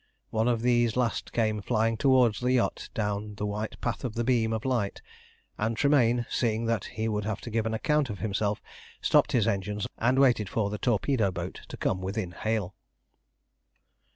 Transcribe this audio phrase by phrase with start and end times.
[0.31, 4.23] One of these last came flying towards the yacht down the white path of the
[4.23, 4.99] beam of light,
[5.59, 8.63] and Tremayne, seeing that he would have to give an account of himself,
[8.99, 12.73] stopped his engines and waited for the torpedo boat to come within hail.